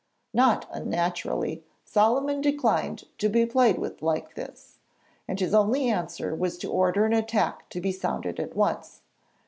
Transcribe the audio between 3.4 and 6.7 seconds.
played with like this, and his only answer was